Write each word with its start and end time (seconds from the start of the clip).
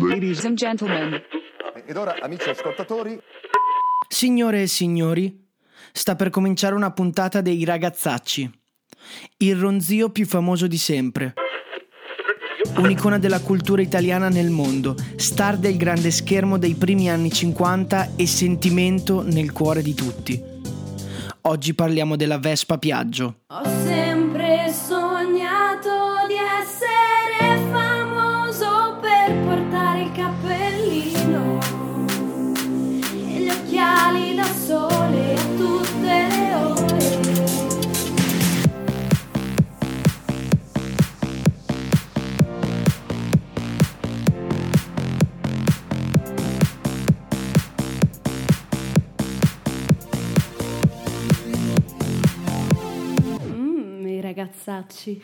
Ladies 0.00 0.44
and 0.44 0.56
gentlemen. 0.56 1.20
Ed 1.84 1.96
ora, 1.96 2.16
amici 2.20 2.48
ascoltatori, 2.48 3.18
Signore 4.08 4.62
e 4.62 4.66
signori, 4.66 5.44
sta 5.92 6.14
per 6.14 6.30
cominciare 6.30 6.74
una 6.74 6.92
puntata 6.92 7.40
dei 7.40 7.64
ragazzacci. 7.64 8.50
Il 9.38 9.56
ronzio 9.56 10.10
più 10.10 10.24
famoso 10.24 10.66
di 10.66 10.78
sempre. 10.78 11.34
Un'icona 12.76 13.18
della 13.18 13.40
cultura 13.40 13.82
italiana 13.82 14.28
nel 14.28 14.50
mondo, 14.50 14.94
star 15.16 15.56
del 15.56 15.76
grande 15.76 16.10
schermo 16.10 16.58
dei 16.58 16.74
primi 16.74 17.10
anni 17.10 17.32
50 17.32 18.14
e 18.16 18.26
sentimento 18.26 19.22
nel 19.22 19.52
cuore 19.52 19.82
di 19.82 19.94
tutti. 19.94 20.40
Oggi 21.42 21.74
parliamo 21.74 22.14
della 22.16 22.38
Vespa 22.38 22.78
Piaggio. 22.78 23.40
Ho 23.48 23.62
ragazzacci. 54.68 55.20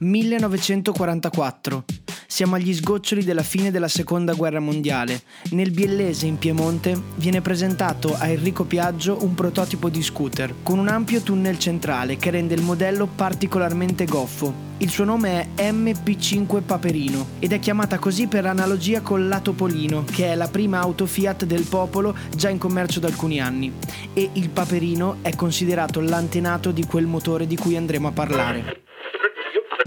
1944. 0.00 1.82
Siamo 2.30 2.56
agli 2.56 2.74
sgoccioli 2.74 3.24
della 3.24 3.42
fine 3.42 3.70
della 3.70 3.88
seconda 3.88 4.34
guerra 4.34 4.60
mondiale. 4.60 5.22
Nel 5.52 5.70
Biellese, 5.70 6.26
in 6.26 6.36
Piemonte, 6.36 6.94
viene 7.14 7.40
presentato 7.40 8.14
a 8.14 8.28
Enrico 8.28 8.64
Piaggio 8.64 9.24
un 9.24 9.34
prototipo 9.34 9.88
di 9.88 10.02
scooter 10.02 10.56
con 10.62 10.78
un 10.78 10.88
ampio 10.88 11.22
tunnel 11.22 11.58
centrale 11.58 12.18
che 12.18 12.30
rende 12.30 12.52
il 12.52 12.60
modello 12.60 13.06
particolarmente 13.06 14.04
goffo. 14.04 14.52
Il 14.76 14.90
suo 14.90 15.04
nome 15.04 15.54
è 15.54 15.72
MP5 15.72 16.62
Paperino 16.62 17.28
ed 17.38 17.52
è 17.52 17.58
chiamata 17.58 17.98
così 17.98 18.26
per 18.26 18.44
analogia 18.44 19.00
con 19.00 19.26
la 19.26 19.40
Topolino, 19.40 20.04
che 20.04 20.26
è 20.26 20.34
la 20.34 20.48
prima 20.48 20.80
auto 20.80 21.06
Fiat 21.06 21.46
del 21.46 21.64
popolo 21.64 22.14
già 22.36 22.50
in 22.50 22.58
commercio 22.58 23.00
da 23.00 23.06
alcuni 23.08 23.40
anni. 23.40 23.72
E 24.12 24.28
il 24.34 24.50
Paperino 24.50 25.16
è 25.22 25.34
considerato 25.34 26.00
l'antenato 26.00 26.72
di 26.72 26.84
quel 26.84 27.06
motore 27.06 27.46
di 27.46 27.56
cui 27.56 27.74
andremo 27.74 28.08
a 28.08 28.12
parlare. 28.12 28.87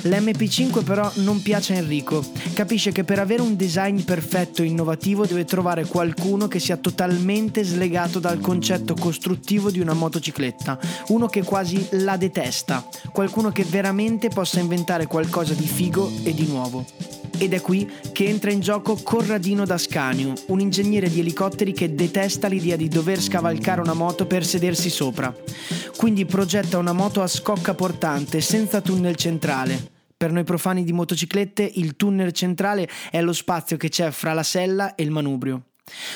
L'MP5 0.03 0.83
però 0.83 1.11
non 1.16 1.41
piace 1.41 1.73
a 1.73 1.77
Enrico. 1.77 2.23
Capisce 2.53 2.91
che 2.91 3.03
per 3.03 3.19
avere 3.19 3.41
un 3.41 3.55
design 3.55 3.99
perfetto 3.99 4.63
e 4.63 4.66
innovativo 4.66 5.25
deve 5.25 5.45
trovare 5.45 5.85
qualcuno 5.85 6.47
che 6.47 6.59
sia 6.59 6.77
totalmente 6.77 7.63
slegato 7.63 8.19
dal 8.19 8.39
concetto 8.39 8.95
costruttivo 8.95 9.69
di 9.69 9.79
una 9.79 9.94
motocicletta, 9.94 10.79
uno 11.09 11.28
che 11.28 11.44
quasi 11.44 11.88
la 11.91 12.17
detesta, 12.17 12.88
qualcuno 13.12 13.51
che 13.51 13.63
veramente 13.63 14.29
possa 14.29 14.59
inventare 14.59 15.06
qualcosa 15.06 15.53
di 15.53 15.67
figo 15.67 16.12
e 16.23 16.33
di 16.33 16.47
nuovo. 16.47 16.85
Ed 17.38 17.53
è 17.53 17.62
qui 17.62 17.89
che 18.12 18.25
entra 18.25 18.51
in 18.51 18.59
gioco 18.59 19.00
Corradino 19.01 19.66
D'Ascanio, 19.66 20.33
un 20.47 20.59
ingegnere 20.59 21.09
di 21.09 21.22
elicotteri 21.22 21.73
che 21.73 21.95
detesta 21.95 22.47
l'idea 22.47 22.75
di 22.75 22.88
dover 22.88 23.19
scavalcare 23.19 23.81
una 23.81 23.94
moto 23.94 24.28
per 24.28 24.45
sedersi 24.45 24.91
sopra. 24.91 25.33
Quindi 25.97 26.25
progetta 26.25 26.78
una 26.78 26.94
moto 26.94 27.23
a 27.23 27.28
scocca 27.28 27.73
portante 27.73 28.41
senza 28.41 28.81
tunnel 28.81 29.16
centrale. 29.16 29.91
Per 30.21 30.31
noi 30.31 30.43
profani 30.43 30.83
di 30.83 30.93
motociclette 30.93 31.67
il 31.77 31.95
tunnel 31.95 32.31
centrale 32.31 32.87
è 33.09 33.19
lo 33.23 33.33
spazio 33.33 33.75
che 33.75 33.89
c'è 33.89 34.11
fra 34.11 34.33
la 34.33 34.43
sella 34.43 34.93
e 34.93 35.01
il 35.01 35.09
manubrio. 35.09 35.63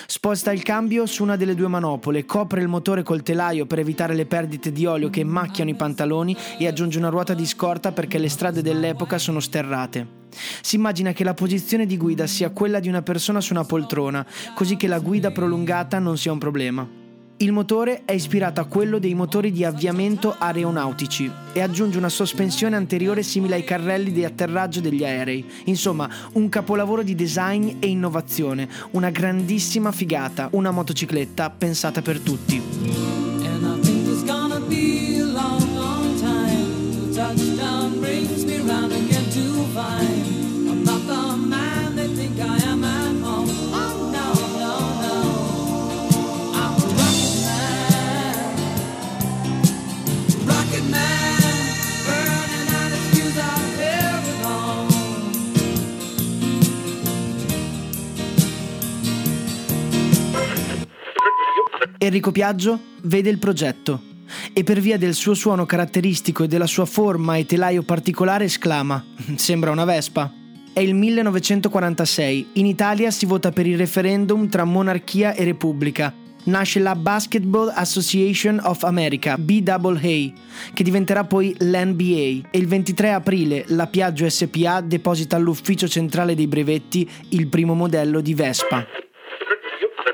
Sposta 0.06 0.52
il 0.52 0.62
cambio 0.62 1.08
su 1.08 1.24
una 1.24 1.36
delle 1.36 1.56
due 1.56 1.68
manopole, 1.68 2.24
copre 2.24 2.62
il 2.62 2.68
motore 2.68 3.02
col 3.02 3.24
telaio 3.24 3.66
per 3.66 3.80
evitare 3.80 4.14
le 4.14 4.28
perdite 4.28 4.72
di 4.72 4.86
olio 4.86 5.10
che 5.10 5.24
macchiano 5.24 5.72
i 5.72 5.76
pantaloni 5.76 6.38
e 6.60 6.68
aggiunge 6.68 7.00
una 7.00 7.10
ruota 7.10 7.34
di 7.34 7.48
scorta 7.48 7.94
perché 7.94 8.20
le 8.20 8.30
strade 8.30 8.62
dell'epoca 8.62 9.18
sono 9.18 9.40
sterrate. 9.40 10.28
Si 10.62 10.76
immagina 10.76 11.12
che 11.12 11.24
la 11.24 11.34
posizione 11.34 11.88
di 11.88 11.98
guida 11.98 12.28
sia 12.28 12.52
quella 12.52 12.80
di 12.80 12.90
una 12.90 13.02
persona 13.02 13.42
su 13.42 13.54
una 13.54 13.66
poltrona, 13.66 14.24
così 14.54 14.76
che 14.76 14.86
la 14.86 15.00
guida 15.00 15.32
prolungata 15.32 15.98
non 15.98 16.16
sia 16.16 16.32
un 16.32 16.38
problema. 16.38 17.05
Il 17.38 17.52
motore 17.52 18.04
è 18.06 18.14
ispirato 18.14 18.62
a 18.62 18.66
quello 18.66 18.98
dei 18.98 19.14
motori 19.14 19.52
di 19.52 19.66
avviamento 19.66 20.34
aeronautici 20.40 21.30
e 21.52 21.60
aggiunge 21.60 21.98
una 21.98 22.08
sospensione 22.08 22.78
anteriore 22.78 23.24
simile 23.24 23.56
ai 23.56 23.66
carrelli 23.66 24.14
di 24.14 24.24
atterraggio 24.24 24.80
degli 24.80 25.04
aerei. 25.04 25.46
Insomma, 25.66 26.10
un 26.34 26.48
capolavoro 26.48 27.04
di 27.04 27.14
design 27.14 27.76
e 27.80 27.88
innovazione, 27.88 28.70
una 28.92 29.10
grandissima 29.10 29.92
figata, 29.92 30.48
una 30.54 30.72
motocicletta 30.72 31.50
pensata 31.50 32.02
per 32.02 32.22
tutti. 32.22 33.35
Enrico 62.06 62.32
Piaggio 62.32 62.80
vede 63.02 63.32
il 63.32 63.40
progetto 63.40 64.14
e 64.54 64.64
per 64.64 64.80
via 64.80 64.98
del 64.98 65.16
suo 65.16 65.34
suono 65.34 65.66
caratteristico 65.66 66.44
e 66.44 66.48
della 66.48 66.68
sua 66.68 66.86
forma 66.86 67.36
e 67.36 67.46
telaio 67.46 67.82
particolare 67.82 68.46
esclama: 68.46 69.04
Sembra 69.36 69.72
una 69.72 69.86
Vespa. 69.86 70.32
È 70.72 70.82
il 70.82 70.94
1946. 70.94 72.48
In 72.54 72.66
Italia 72.68 73.10
si 73.10 73.26
vota 73.26 73.52
per 73.52 73.66
il 73.66 73.78
referendum 73.78 74.48
tra 74.50 74.66
monarchia 74.66 75.34
e 75.34 75.44
repubblica. 75.46 76.14
Nasce 76.44 76.80
la 76.80 76.94
Basketball 76.94 77.72
Association 77.74 78.60
of 78.62 78.84
America, 78.84 79.36
BAA, 79.36 80.32
che 80.74 80.84
diventerà 80.84 81.24
poi 81.24 81.56
l'NBA 81.58 82.50
e 82.52 82.58
il 82.60 82.68
23 82.68 83.14
aprile 83.14 83.66
la 83.70 83.88
Piaggio 83.88 84.30
SPA 84.30 84.82
deposita 84.82 85.38
all'ufficio 85.38 85.88
centrale 85.88 86.36
dei 86.36 86.46
brevetti 86.46 87.10
il 87.30 87.48
primo 87.48 87.74
modello 87.74 88.22
di 88.22 88.36
Vespa. 88.36 88.86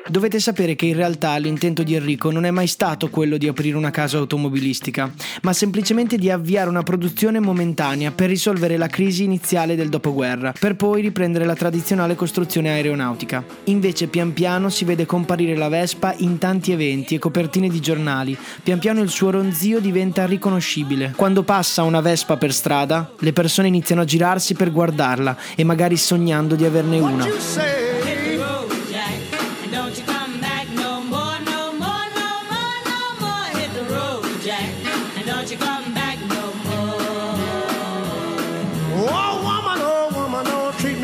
Dovete 0.08 0.40
sapere 0.40 0.76
che 0.76 0.88
in 0.88 0.96
realtà 0.96 1.38
l'intento 1.38 1.84
di 1.84 1.94
Enrico 1.96 2.32
non 2.32 2.44
è 2.46 2.52
mai 2.52 2.68
stato 2.68 3.10
quello 3.10 3.38
di 3.38 3.48
aprire 3.48 3.78
una 3.78 3.92
casa 3.92 4.18
automobilistica, 4.18 5.12
ma 5.44 5.54
semplicemente 5.54 6.18
di 6.18 6.30
avviare 6.30 6.70
una 6.70 6.84
produzione 6.84 7.40
momentanea 7.40 8.12
per 8.12 8.28
risolvere 8.28 8.78
la 8.78 8.88
crisi 8.88 9.24
iniziale 9.24 9.76
del 9.76 9.90
dopoguerra, 9.90 10.54
per 10.60 10.76
poi 10.76 11.02
riprendere 11.02 11.46
la 11.46 11.56
tradizionale 11.56 12.16
costruzione 12.16 12.72
aeronautica. 12.72 13.44
Invece 13.66 14.08
pian 14.08 14.34
piano 14.34 14.70
si 14.70 14.86
vede 14.86 15.06
comparire 15.06 15.56
la 15.56 15.70
Vespa 15.70 16.14
in 16.18 16.38
tanti 16.40 16.72
eventi 16.72 17.16
e 17.16 17.20
copertine 17.20 17.70
di 17.70 17.80
giornali, 17.80 18.38
pian 18.64 18.80
piano 18.80 19.02
il 19.02 19.10
suo 19.10 19.30
ronzio 19.30 19.80
diventa 19.80 20.26
riconoscibile. 20.26 21.14
Quando 21.16 21.44
passa 21.44 21.84
una 21.84 22.02
Vespa 22.02 22.38
per 22.38 22.54
strada, 22.54 23.14
le 23.20 23.34
persone 23.34 23.68
iniziano 23.68 24.02
a 24.02 24.06
girarsi 24.06 24.56
per 24.56 24.72
guardarla 24.72 25.38
e 25.56 25.64
magari 25.64 25.96
sognando 25.96 26.56
di 26.56 26.66
averne 26.66 27.00
una. 27.00 27.81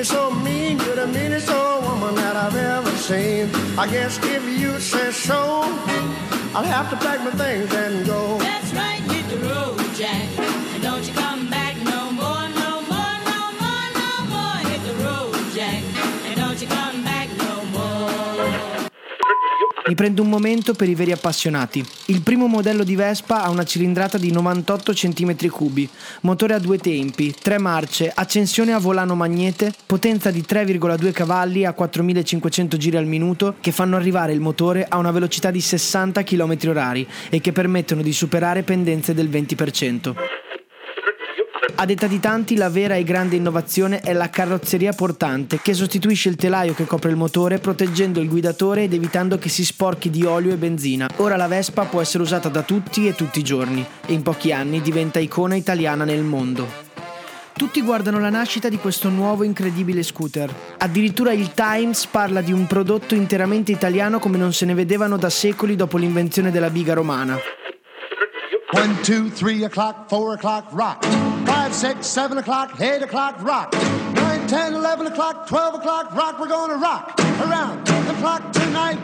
So 0.08 0.32
mean. 0.32 0.80
You're 0.80 0.96
the 0.96 1.08
meanest 1.08 1.50
old 1.50 1.84
woman 1.84 2.16
that 2.16 2.36
I've 2.36 2.56
ever 2.56 2.96
seen. 3.08 3.44
I 3.78 3.86
guess 3.92 4.18
if 4.24 4.44
you 4.60 4.80
say 4.80 5.12
so, 5.12 5.40
I'll 6.56 6.72
have 6.78 6.90
to 6.92 6.98
pack 7.06 7.20
my 7.28 7.32
things 7.32 7.74
and 7.74 8.06
go. 8.06 8.38
That's 8.38 8.72
right, 8.74 9.02
hit 9.12 9.26
the 9.34 9.40
road, 9.50 9.78
Jack, 9.96 10.28
and 10.74 10.82
don't 10.84 11.06
you 11.08 11.14
Mi 19.88 19.96
prendo 19.96 20.22
un 20.22 20.28
momento 20.28 20.74
per 20.74 20.90
i 20.90 20.96
veri 20.96 21.14
appassionati. 21.14 21.82
Il 22.08 22.22
primo 22.22 22.48
modello 22.48 22.84
di 22.84 22.98
Vespa 22.98 23.44
ha 23.44 23.50
una 23.50 23.64
cilindrata 23.64 24.18
di 24.18 24.34
98 24.34 24.92
cm3, 24.92 25.88
motore 26.22 26.56
a 26.56 26.60
due 26.60 26.78
tempi, 26.78 27.34
tre 27.34 27.58
marce, 27.58 28.12
accensione 28.14 28.74
a 28.74 28.80
volano 28.80 29.16
magnete, 29.16 29.72
potenza 29.86 30.30
di 30.30 30.44
3,2 30.46 31.12
cavalli 31.14 31.64
a 31.64 31.72
4500 31.72 32.76
giri 32.76 32.98
al 32.98 33.06
minuto 33.06 33.56
che 33.62 33.72
fanno 33.72 33.96
arrivare 33.96 34.34
il 34.34 34.42
motore 34.42 34.86
a 34.90 34.98
una 34.98 35.12
velocità 35.12 35.52
di 35.52 35.62
60 35.62 36.22
km/h 36.22 37.06
e 37.30 37.40
che 37.40 37.54
permettono 37.54 38.02
di 38.02 38.12
superare 38.12 38.64
pendenze 38.64 39.14
del 39.14 39.30
20%. 39.30 40.47
A 41.80 41.86
detta 41.86 42.08
di 42.08 42.20
tanti, 42.20 42.56
la 42.56 42.72
vera 42.72 42.96
e 42.96 43.04
grande 43.04 43.36
innovazione 43.36 44.00
è 44.00 44.12
la 44.12 44.32
carrozzeria 44.32 44.94
portante, 44.94 45.60
che 45.62 45.76
sostituisce 45.76 46.28
il 46.28 46.36
telaio 46.36 46.74
che 46.74 46.86
copre 46.86 47.12
il 47.12 47.16
motore, 47.16 47.60
proteggendo 47.60 48.20
il 48.20 48.28
guidatore 48.28 48.86
ed 48.86 48.94
evitando 48.94 49.38
che 49.38 49.48
si 49.48 49.64
sporchi 49.64 50.10
di 50.10 50.24
olio 50.26 50.54
e 50.54 50.58
benzina. 50.58 51.08
Ora 51.18 51.36
la 51.36 51.48
Vespa 51.48 51.84
può 51.84 52.02
essere 52.02 52.24
usata 52.24 52.50
da 52.50 52.64
tutti 52.64 53.08
e 53.08 53.14
tutti 53.14 53.38
i 53.38 53.44
giorni, 53.44 53.86
e 54.08 54.12
in 54.12 54.24
pochi 54.24 54.52
anni 54.52 54.82
diventa 54.82 55.20
icona 55.20 55.54
italiana 55.54 56.04
nel 56.04 56.24
mondo. 56.24 56.68
Tutti 57.54 57.80
guardano 57.84 58.20
la 58.20 58.32
nascita 58.32 58.70
di 58.70 58.78
questo 58.78 59.10
nuovo 59.10 59.44
incredibile 59.44 60.02
scooter. 60.02 60.52
Addirittura 60.80 61.32
il 61.32 61.54
Times 61.54 62.08
parla 62.08 62.42
di 62.42 62.52
un 62.52 62.66
prodotto 62.66 63.14
interamente 63.14 63.72
italiano 63.72 64.18
come 64.18 64.40
non 64.40 64.52
se 64.52 64.66
ne 64.66 64.74
vedevano 64.74 65.16
da 65.16 65.30
secoli 65.30 65.76
dopo 65.76 65.98
l'invenzione 65.98 66.50
della 66.50 66.72
biga 66.72 66.96
romana. 66.96 67.38
One, 68.72 69.00
two, 69.02 69.30
three 69.30 69.64
o'clock, 69.64 70.08
four 70.08 70.34
o'clock, 70.34 70.72
rock. 70.72 71.27
Five, 71.48 71.74
six, 71.74 72.06
seven 72.06 72.38
o'clock, 72.38 72.78
eight 72.82 73.02
o'clock, 73.02 73.42
rock. 73.42 73.74
Nine, 74.16 74.46
ten, 74.48 74.74
eleven 74.74 75.08
o'clock, 75.08 75.48
twelve 75.48 75.76
o'clock, 75.76 76.14
rock. 76.14 76.38
We're 76.40 76.50
gonna 76.50 76.76
rock 76.76 77.14
around 77.40 77.86
the 77.86 78.14
clock 78.20 78.52
tonight. 78.52 79.00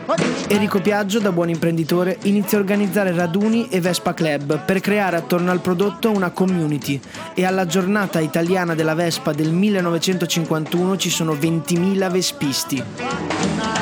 Enrico 0.48 0.78
Piaggio, 0.82 1.20
da 1.20 1.32
buon 1.32 1.48
imprenditore, 1.48 2.18
inizia 2.24 2.58
a 2.58 2.60
organizzare 2.60 3.12
raduni 3.12 3.68
e 3.70 3.80
Vespa 3.80 4.12
Club 4.12 4.62
per 4.62 4.80
creare 4.80 5.16
attorno 5.16 5.50
al 5.50 5.60
prodotto 5.60 6.10
una 6.10 6.30
community 6.30 7.00
e 7.32 7.46
alla 7.46 7.64
giornata 7.64 8.20
italiana 8.20 8.74
della 8.74 8.94
Vespa 8.94 9.32
del 9.32 9.50
1951 9.50 10.98
ci 10.98 11.08
sono 11.08 11.32
20.000 11.32 12.10
vespisti. 12.10 13.73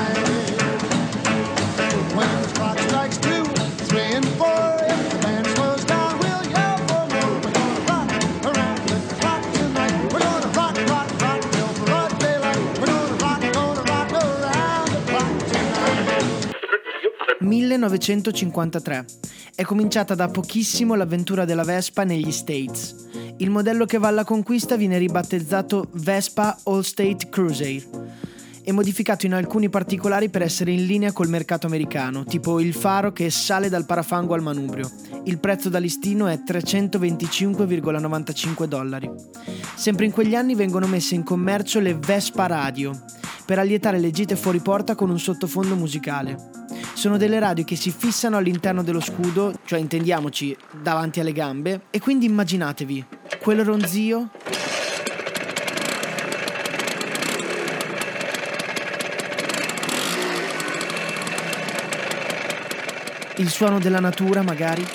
1953. 17.88 19.05
È 19.56 19.62
cominciata 19.62 20.14
da 20.14 20.29
pochissimo 20.29 20.94
l'avventura 20.94 21.44
della 21.44 21.64
Vespa 21.64 22.05
negli 22.05 22.31
States. 22.31 23.08
Il 23.38 23.50
modello 23.50 23.87
che 23.87 23.99
va 23.99 24.08
alla 24.08 24.25
conquista 24.25 24.76
viene 24.76 24.99
ribattezzato 24.99 25.88
Vespa 25.94 26.56
All-State 26.64 27.29
Cruiser 27.29 27.82
e 28.64 28.70
modificato 28.70 29.26
in 29.26 29.34
alcuni 29.34 29.69
particolari 29.69 30.29
per 30.29 30.43
essere 30.43 30.70
in 30.70 30.87
linea 30.87 31.11
col 31.11 31.29
mercato 31.29 31.67
americano, 31.67 32.23
tipo 32.25 32.61
il 32.61 32.73
faro 32.73 33.11
che 33.11 33.29
sale 33.31 33.69
dal 33.69 33.84
parafango 33.84 34.34
al 34.34 34.43
manubrio. 34.43 34.88
Il 35.25 35.40
prezzo 35.40 35.69
da 35.69 35.79
listino 35.79 36.29
è 36.29 36.40
325,95 36.46 38.64
dollari. 38.64 39.11
Sempre 39.75 40.05
in 40.05 40.12
quegli 40.12 40.37
anni 40.37 40.55
vengono 40.55 40.87
messe 40.87 41.17
in 41.17 41.25
commercio 41.25 41.81
le 41.81 41.94
Vespa 41.94 42.46
Radio, 42.46 43.02
per 43.44 43.58
allietare 43.58 43.99
le 43.99 44.12
gite 44.12 44.37
fuori 44.37 44.61
porta 44.61 44.94
con 44.94 45.11
un 45.11 45.19
sottofondo 45.19 45.75
musicale. 45.75 46.62
Sono 47.02 47.16
delle 47.16 47.40
radio 47.40 47.64
che 47.64 47.75
si 47.75 47.90
fissano 47.90 48.37
all'interno 48.37 48.84
dello 48.84 49.00
scudo, 49.00 49.52
cioè 49.64 49.81
intendiamoci 49.81 50.56
davanti 50.70 51.19
alle 51.19 51.32
gambe, 51.32 51.81
e 51.90 51.99
quindi 51.99 52.26
immaginatevi 52.26 53.04
quel 53.40 53.64
ronzio 53.64 54.31
il 63.38 63.48
suono 63.48 63.81
della 63.81 63.98
natura 63.98 64.43
magari. 64.43 64.87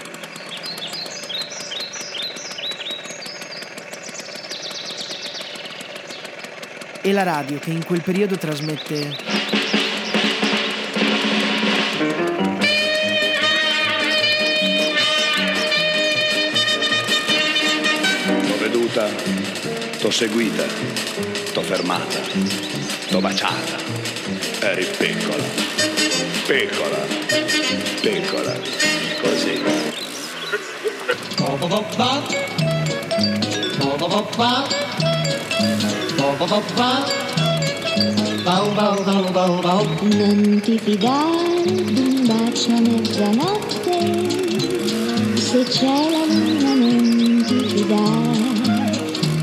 E 7.01 7.11
la 7.11 7.23
radio 7.23 7.59
che 7.59 7.71
in 7.71 7.83
quel 7.83 8.01
periodo 8.01 8.37
trasmette 8.37 9.36
T'ho 18.97 19.03
veduta, 19.03 19.99
t'ho 19.99 20.09
seguita, 20.09 20.63
t'ho 21.53 21.61
fermata, 21.61 22.19
t'ho 23.09 23.19
baciata. 23.19 23.77
Eri 24.61 24.85
piccola, 24.97 25.43
piccola, 26.47 27.05
piccola, 28.01 28.53
così. 29.21 29.61
Non 40.15 40.59
ti 40.63 40.79
fidare 40.79 41.63
d'un 41.65 42.25
bacio 42.25 42.71
a 42.71 42.79
mezzanotte, 42.79 43.95
se 45.35 45.63
c'è 45.65 46.09
la 46.09 46.23
fidare, 46.27 46.56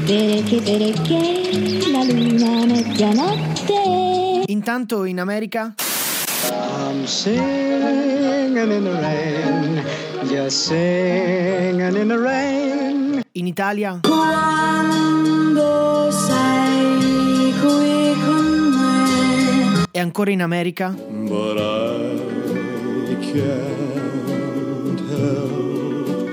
perché 0.04 0.60
perché 0.60 1.90
la 1.90 2.02
luna 2.04 2.60
a 2.62 2.66
mezzanotte. 2.66 4.42
Intanto 4.46 5.04
in 5.04 5.18
America 5.20 5.74
I'm 6.50 7.06
singing 7.06 8.56
in 8.56 8.84
the 8.84 8.92
rain, 9.00 9.82
just 10.28 10.66
singing 10.66 11.96
in 11.96 12.08
the 12.08 12.18
rain. 12.18 13.22
in 13.32 13.46
Italia 13.46 13.98
Quando 14.02 16.10
sei 16.10 17.52
qui 17.60 18.14
con 18.24 18.44
me. 18.70 19.84
e 19.90 19.98
ancora 20.00 20.30
in 20.30 20.42
America 20.42 20.94
But 20.94 21.56
I 21.58 23.16
can't 23.32 25.00
help 25.10 26.28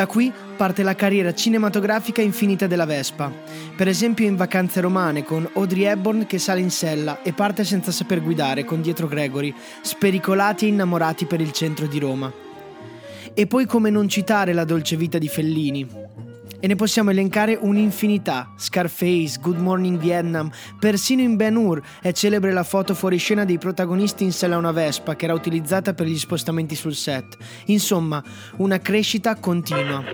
Da 0.00 0.06
qui 0.06 0.32
parte 0.56 0.82
la 0.82 0.94
carriera 0.94 1.34
cinematografica 1.34 2.22
infinita 2.22 2.66
della 2.66 2.86
Vespa. 2.86 3.30
Per 3.76 3.86
esempio 3.86 4.26
in 4.26 4.34
Vacanze 4.34 4.80
romane 4.80 5.24
con 5.24 5.46
Audrey 5.52 5.82
Hepburn 5.82 6.24
che 6.24 6.38
sale 6.38 6.60
in 6.60 6.70
sella 6.70 7.20
e 7.20 7.34
parte 7.34 7.64
senza 7.64 7.92
saper 7.92 8.22
guidare 8.22 8.64
con 8.64 8.80
dietro 8.80 9.06
Gregory, 9.06 9.54
spericolati 9.82 10.64
e 10.64 10.68
innamorati 10.68 11.26
per 11.26 11.42
il 11.42 11.52
centro 11.52 11.86
di 11.86 11.98
Roma. 11.98 12.32
E 13.34 13.46
poi 13.46 13.66
come 13.66 13.90
non 13.90 14.08
citare 14.08 14.54
la 14.54 14.64
dolce 14.64 14.96
vita 14.96 15.18
di 15.18 15.28
Fellini. 15.28 15.86
E 16.62 16.66
ne 16.66 16.76
possiamo 16.76 17.08
elencare 17.08 17.58
un'infinità. 17.58 18.52
Scarface, 18.54 19.38
Good 19.40 19.58
Morning 19.58 19.98
Vietnam, 19.98 20.50
persino 20.78 21.22
in 21.22 21.36
Ben 21.36 21.56
Hur 21.56 21.80
è 22.02 22.12
celebre 22.12 22.52
la 22.52 22.64
foto 22.64 22.94
fuoriscena 22.94 23.46
dei 23.46 23.56
protagonisti 23.56 24.24
in 24.24 24.32
sella 24.32 24.56
a 24.56 24.58
una 24.58 24.70
Vespa 24.70 25.16
che 25.16 25.24
era 25.24 25.32
utilizzata 25.32 25.94
per 25.94 26.06
gli 26.06 26.18
spostamenti 26.18 26.74
sul 26.74 26.94
set. 26.94 27.38
Insomma, 27.66 28.22
una 28.58 28.78
crescita 28.78 29.36
continua. 29.36 30.04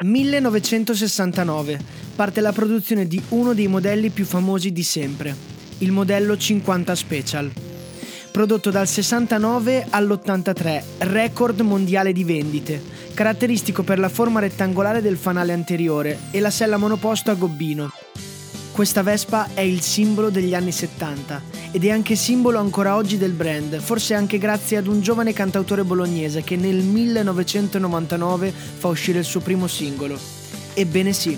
1969 0.00 1.78
parte 2.16 2.40
la 2.40 2.52
produzione 2.52 3.06
di 3.06 3.20
uno 3.28 3.52
dei 3.52 3.68
modelli 3.68 4.08
più 4.08 4.24
famosi 4.24 4.72
di 4.72 4.82
sempre, 4.82 5.36
il 5.78 5.92
modello 5.92 6.38
50 6.38 6.94
Special. 6.94 7.52
Prodotto 8.30 8.70
dal 8.70 8.86
69 8.86 9.86
all'83, 9.90 10.82
record 10.98 11.60
mondiale 11.60 12.12
di 12.12 12.24
vendite, 12.24 12.80
caratteristico 13.18 13.82
per 13.82 13.98
la 13.98 14.08
forma 14.08 14.38
rettangolare 14.38 15.02
del 15.02 15.16
fanale 15.16 15.52
anteriore 15.52 16.16
e 16.30 16.38
la 16.38 16.50
sella 16.50 16.76
monoposto 16.76 17.32
a 17.32 17.34
gobbino. 17.34 17.90
Questa 18.70 19.02
Vespa 19.02 19.48
è 19.54 19.60
il 19.60 19.80
simbolo 19.80 20.30
degli 20.30 20.54
anni 20.54 20.70
70 20.70 21.42
ed 21.72 21.84
è 21.84 21.90
anche 21.90 22.14
simbolo 22.14 22.60
ancora 22.60 22.94
oggi 22.94 23.18
del 23.18 23.32
brand, 23.32 23.80
forse 23.80 24.14
anche 24.14 24.38
grazie 24.38 24.76
ad 24.76 24.86
un 24.86 25.00
giovane 25.00 25.32
cantautore 25.32 25.82
bolognese 25.82 26.44
che 26.44 26.54
nel 26.54 26.76
1999 26.76 28.52
fa 28.52 28.86
uscire 28.86 29.18
il 29.18 29.24
suo 29.24 29.40
primo 29.40 29.66
singolo. 29.66 30.16
Ebbene 30.74 31.12
sì, 31.12 31.36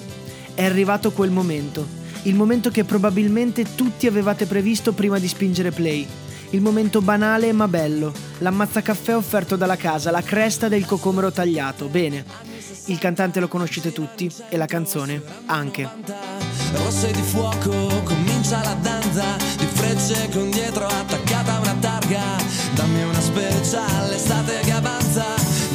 è 0.53 0.63
arrivato 0.63 1.13
quel 1.13 1.31
momento, 1.31 1.87
il 2.25 2.35
momento 2.35 2.71
che 2.71 2.85
probabilmente 2.85 3.75
tutti 3.75 4.07
avevate 4.07 4.45
previsto 4.45 4.93
prima 4.93 5.19
di 5.19 5.29
spingere 5.29 5.71
play. 5.71 6.07
Il 6.51 6.61
momento 6.61 7.01
banale 7.01 7.53
ma 7.53 7.69
bello, 7.69 8.13
l'ammazzacaffè 8.39 9.15
offerto 9.15 9.55
dalla 9.55 9.77
casa, 9.77 10.11
la 10.11 10.23
cresta 10.23 10.67
del 10.67 10.85
cocomero 10.85 11.31
tagliato, 11.31 11.87
bene. 11.87 12.25
Il 12.87 12.99
cantante 12.99 13.39
lo 13.39 13.47
conoscete 13.47 13.93
tutti 13.93 14.29
e 14.49 14.57
la 14.57 14.67
canzone 14.67 15.23
anche. 15.47 15.89
rosse 16.73 17.13
di 17.13 17.23
fuoco 17.23 18.03
comincia 18.03 18.63
la 18.65 18.75
danza. 18.81 19.37
Di 19.59 19.67
frecce 19.67 20.29
con 20.31 20.51
dietro 20.51 20.87
attaccata 20.87 21.59
una 21.61 21.77
targa. 21.79 22.21
Dammi 22.75 23.03
una 23.05 23.21
speciale 23.21 24.17
estate 24.17 24.61
che 24.65 24.73
avanza. 24.73 25.25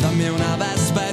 Dammi 0.01 0.27
una 0.27 0.58
vespa 0.58 1.04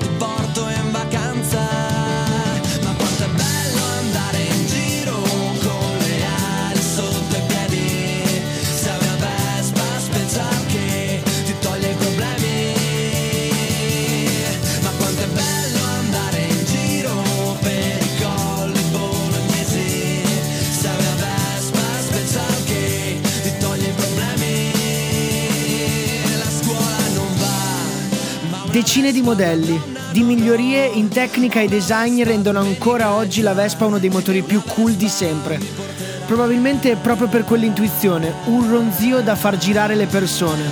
Decine 28.72 29.12
di 29.12 29.20
modelli, 29.20 29.78
di 30.12 30.22
migliorie 30.22 30.86
in 30.86 31.08
tecnica 31.08 31.60
e 31.60 31.68
design 31.68 32.22
rendono 32.22 32.58
ancora 32.58 33.12
oggi 33.12 33.42
la 33.42 33.52
Vespa 33.52 33.84
uno 33.84 33.98
dei 33.98 34.08
motori 34.08 34.40
più 34.40 34.62
cool 34.62 34.92
di 34.92 35.10
sempre. 35.10 35.60
Probabilmente 36.24 36.96
proprio 36.96 37.28
per 37.28 37.44
quell'intuizione, 37.44 38.32
un 38.46 38.70
ronzio 38.70 39.20
da 39.20 39.36
far 39.36 39.58
girare 39.58 39.94
le 39.94 40.06
persone. 40.06 40.62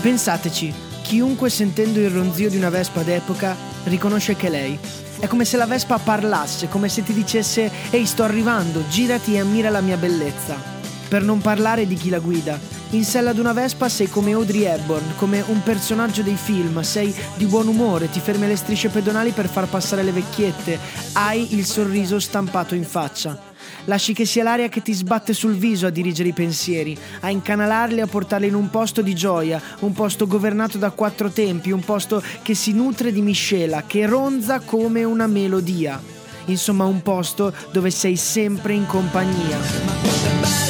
Pensateci, 0.00 0.72
chiunque 1.02 1.50
sentendo 1.50 1.98
il 1.98 2.10
ronzio 2.10 2.48
di 2.48 2.56
una 2.56 2.70
Vespa 2.70 3.02
d'epoca 3.02 3.56
riconosce 3.86 4.36
che 4.36 4.46
è 4.46 4.50
lei. 4.50 4.78
È 5.18 5.26
come 5.26 5.44
se 5.44 5.56
la 5.56 5.66
Vespa 5.66 5.98
parlasse, 5.98 6.68
come 6.68 6.88
se 6.88 7.02
ti 7.02 7.12
dicesse 7.12 7.68
Ehi 7.90 8.06
sto 8.06 8.22
arrivando, 8.22 8.84
girati 8.88 9.34
e 9.34 9.40
ammira 9.40 9.70
la 9.70 9.80
mia 9.80 9.96
bellezza. 9.96 10.54
Per 11.08 11.24
non 11.24 11.40
parlare 11.40 11.84
di 11.88 11.96
chi 11.96 12.10
la 12.10 12.20
guida. 12.20 12.73
In 12.94 13.02
sella 13.02 13.30
ad 13.30 13.38
una 13.38 13.52
Vespa 13.52 13.88
sei 13.88 14.08
come 14.08 14.34
Audrey 14.34 14.62
Hepburn, 14.62 15.16
come 15.16 15.42
un 15.48 15.64
personaggio 15.64 16.22
dei 16.22 16.36
film, 16.36 16.80
sei 16.82 17.12
di 17.34 17.44
buon 17.46 17.66
umore, 17.66 18.08
ti 18.08 18.20
fermi 18.20 18.44
alle 18.44 18.54
strisce 18.54 18.88
pedonali 18.88 19.32
per 19.32 19.48
far 19.48 19.66
passare 19.66 20.04
le 20.04 20.12
vecchiette, 20.12 20.78
hai 21.14 21.56
il 21.56 21.64
sorriso 21.64 22.20
stampato 22.20 22.76
in 22.76 22.84
faccia. 22.84 23.36
Lasci 23.86 24.14
che 24.14 24.24
sia 24.24 24.44
l'aria 24.44 24.68
che 24.68 24.80
ti 24.80 24.92
sbatte 24.92 25.32
sul 25.32 25.56
viso 25.56 25.88
a 25.88 25.90
dirigere 25.90 26.28
i 26.28 26.32
pensieri, 26.32 26.96
a 27.22 27.30
incanalarli, 27.30 28.00
a 28.00 28.06
portarli 28.06 28.46
in 28.46 28.54
un 28.54 28.70
posto 28.70 29.02
di 29.02 29.16
gioia, 29.16 29.60
un 29.80 29.92
posto 29.92 30.28
governato 30.28 30.78
da 30.78 30.90
quattro 30.90 31.30
tempi, 31.30 31.72
un 31.72 31.82
posto 31.82 32.22
che 32.42 32.54
si 32.54 32.72
nutre 32.72 33.10
di 33.10 33.22
miscela, 33.22 33.82
che 33.88 34.06
ronza 34.06 34.60
come 34.60 35.02
una 35.02 35.26
melodia. 35.26 36.00
Insomma, 36.44 36.84
un 36.84 37.02
posto 37.02 37.52
dove 37.72 37.90
sei 37.90 38.14
sempre 38.14 38.72
in 38.72 38.86
compagnia. 38.86 40.63